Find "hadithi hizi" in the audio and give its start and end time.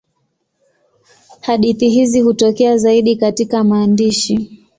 1.41-2.21